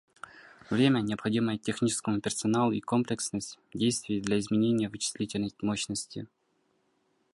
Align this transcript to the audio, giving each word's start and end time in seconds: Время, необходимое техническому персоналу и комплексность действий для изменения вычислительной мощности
Время, 0.71 1.01
необходимое 1.01 1.59
техническому 1.59 2.19
персоналу 2.21 2.71
и 2.71 2.79
комплексность 2.81 3.59
действий 3.71 4.19
для 4.19 4.39
изменения 4.39 4.89
вычислительной 4.89 5.53
мощности 5.61 6.25